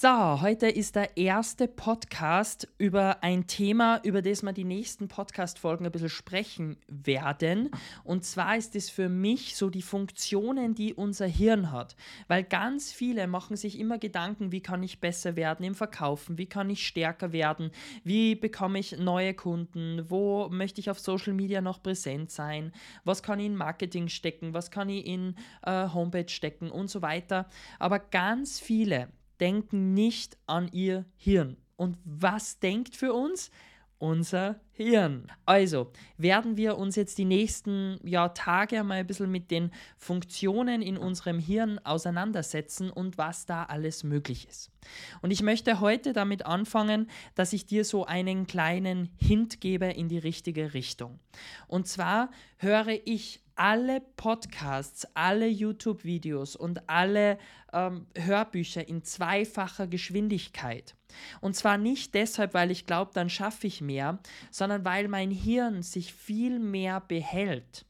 [0.00, 5.84] So, heute ist der erste Podcast über ein Thema, über das wir die nächsten Podcast-Folgen
[5.84, 7.72] ein bisschen sprechen werden.
[8.04, 11.96] Und zwar ist es für mich so die Funktionen, die unser Hirn hat.
[12.28, 16.46] Weil ganz viele machen sich immer Gedanken, wie kann ich besser werden im Verkaufen, wie
[16.46, 17.72] kann ich stärker werden,
[18.04, 22.70] wie bekomme ich neue Kunden, wo möchte ich auf Social Media noch präsent sein,
[23.02, 27.02] was kann ich in Marketing stecken, was kann ich in äh, Homepage stecken und so
[27.02, 27.48] weiter.
[27.80, 29.08] Aber ganz viele
[29.40, 31.56] denken nicht an ihr Hirn.
[31.76, 33.50] Und was denkt für uns?
[34.00, 35.26] Unser Hirn.
[35.44, 40.82] Also werden wir uns jetzt die nächsten ja, Tage mal ein bisschen mit den Funktionen
[40.82, 44.70] in unserem Hirn auseinandersetzen und was da alles möglich ist.
[45.20, 50.08] Und ich möchte heute damit anfangen, dass ich dir so einen kleinen Hint gebe in
[50.08, 51.18] die richtige Richtung.
[51.66, 57.38] Und zwar höre ich alle Podcasts, alle YouTube-Videos und alle
[57.72, 60.94] ähm, Hörbücher in zweifacher Geschwindigkeit.
[61.40, 64.20] Und zwar nicht deshalb, weil ich glaube, dann schaffe ich mehr,
[64.52, 67.84] sondern weil mein Hirn sich viel mehr behält.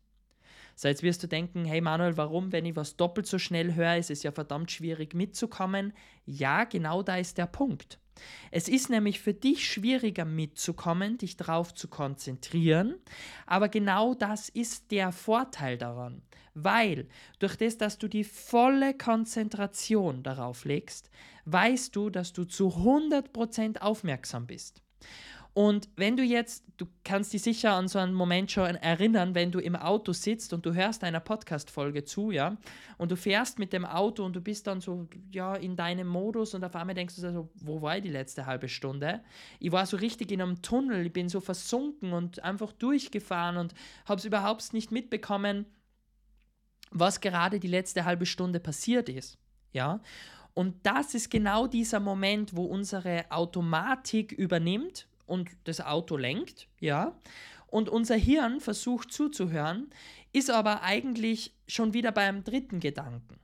[0.74, 3.96] So, jetzt wirst du denken, hey Manuel, warum, wenn ich was doppelt so schnell höre,
[3.96, 5.92] ist es ja verdammt schwierig mitzukommen.
[6.24, 7.98] Ja, genau da ist der Punkt.
[8.50, 12.94] Es ist nämlich für dich schwieriger mitzukommen, dich darauf zu konzentrieren,
[13.46, 16.22] aber genau das ist der Vorteil daran,
[16.54, 17.08] weil
[17.38, 21.10] durch das, dass du die volle Konzentration darauf legst,
[21.44, 24.82] weißt du, dass du zu 100% aufmerksam bist.
[25.58, 29.50] Und wenn du jetzt, du kannst dich sicher an so einen Moment schon erinnern, wenn
[29.50, 32.56] du im Auto sitzt und du hörst einer Podcast-Folge zu, ja,
[32.96, 36.54] und du fährst mit dem Auto und du bist dann so, ja, in deinem Modus
[36.54, 39.20] und auf einmal denkst du so, wo war ich die letzte halbe Stunde?
[39.58, 43.74] Ich war so richtig in einem Tunnel, ich bin so versunken und einfach durchgefahren und
[44.04, 45.66] habe es überhaupt nicht mitbekommen,
[46.92, 49.38] was gerade die letzte halbe Stunde passiert ist,
[49.72, 49.98] ja.
[50.54, 57.16] Und das ist genau dieser Moment, wo unsere Automatik übernimmt und das Auto lenkt, ja,
[57.66, 59.90] und unser Hirn versucht zuzuhören,
[60.32, 63.38] ist aber eigentlich schon wieder beim dritten Gedanken.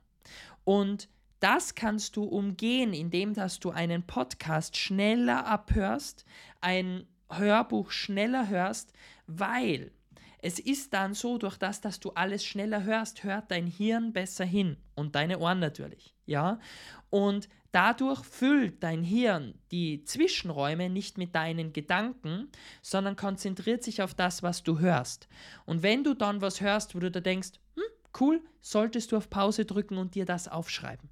[0.63, 1.09] Und
[1.39, 6.25] das kannst du umgehen, indem dass du einen Podcast schneller abhörst,
[6.59, 8.93] ein Hörbuch schneller hörst,
[9.27, 9.91] weil
[10.41, 14.45] es ist dann so, durch das, dass du alles schneller hörst, hört dein Hirn besser
[14.45, 16.59] hin und deine Ohren natürlich, ja?
[17.09, 22.47] Und Dadurch füllt dein Hirn die Zwischenräume nicht mit deinen Gedanken,
[22.81, 25.27] sondern konzentriert sich auf das, was du hörst.
[25.65, 27.83] Und wenn du dann was hörst, wo du da denkst, hm,
[28.21, 31.09] cool, solltest du auf Pause drücken und dir das aufschreiben.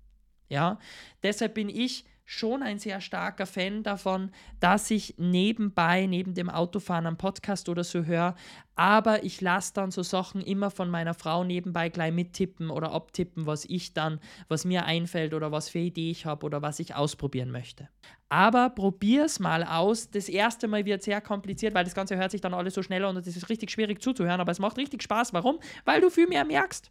[0.48, 0.80] Ja,
[1.22, 7.06] deshalb bin ich schon ein sehr starker Fan davon, dass ich nebenbei, neben dem Autofahren
[7.06, 8.36] am Podcast oder so höre,
[8.76, 13.46] aber ich lasse dann so Sachen immer von meiner Frau nebenbei gleich mittippen oder abtippen,
[13.46, 16.96] was ich dann, was mir einfällt oder was für Idee ich habe oder was ich
[16.96, 17.88] ausprobieren möchte.
[18.30, 20.10] Aber probier es mal aus.
[20.10, 23.06] Das erste Mal wird sehr kompliziert, weil das Ganze hört sich dann alles so schnell
[23.06, 25.34] an und es ist richtig schwierig zuzuhören, aber es macht richtig Spaß.
[25.34, 25.60] Warum?
[25.86, 26.90] Weil du viel mehr merkst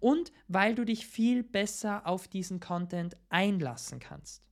[0.00, 4.42] und weil du dich viel besser auf diesen Content einlassen kannst.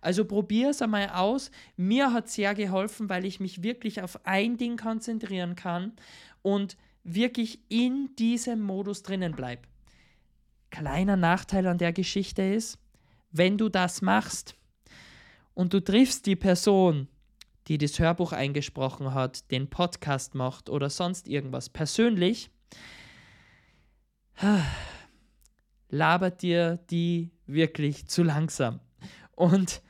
[0.00, 1.50] Also probier es einmal aus.
[1.76, 5.92] Mir hat es sehr geholfen, weil ich mich wirklich auf ein Ding konzentrieren kann
[6.42, 9.62] und wirklich in diesem Modus drinnen bleibe.
[10.70, 12.78] Kleiner Nachteil an der Geschichte ist,
[13.32, 14.54] wenn du das machst
[15.54, 17.08] und du triffst die Person,
[17.68, 22.50] die das Hörbuch eingesprochen hat, den Podcast macht oder sonst irgendwas persönlich,
[25.88, 28.80] labert dir die wirklich zu langsam.
[29.40, 29.80] Und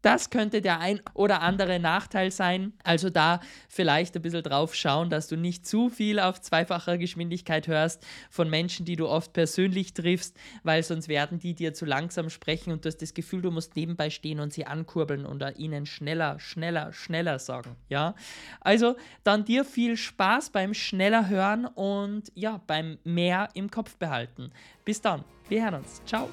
[0.00, 2.72] das könnte der ein oder andere Nachteil sein.
[2.82, 7.68] Also da vielleicht ein bisschen drauf schauen, dass du nicht zu viel auf zweifacher Geschwindigkeit
[7.68, 12.30] hörst von Menschen, die du oft persönlich triffst, weil sonst werden die dir zu langsam
[12.30, 15.84] sprechen und du hast das Gefühl, du musst nebenbei stehen und sie ankurbeln oder ihnen
[15.84, 17.76] schneller, schneller, schneller sagen.
[17.90, 18.14] Ja,
[18.62, 24.50] also dann dir viel Spaß beim schneller hören und ja, beim mehr im Kopf behalten.
[24.86, 26.00] Bis dann, wir hören uns.
[26.06, 26.30] Ciao.